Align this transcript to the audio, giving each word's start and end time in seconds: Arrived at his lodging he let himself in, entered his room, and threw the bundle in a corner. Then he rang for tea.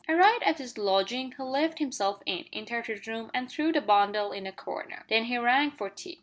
Arrived 0.09 0.41
at 0.41 0.57
his 0.57 0.79
lodging 0.79 1.31
he 1.37 1.43
let 1.43 1.77
himself 1.77 2.23
in, 2.25 2.43
entered 2.51 2.87
his 2.87 3.05
room, 3.05 3.29
and 3.35 3.51
threw 3.51 3.71
the 3.71 3.81
bundle 3.81 4.31
in 4.31 4.47
a 4.47 4.51
corner. 4.51 5.05
Then 5.09 5.25
he 5.25 5.37
rang 5.37 5.69
for 5.69 5.91
tea. 5.91 6.19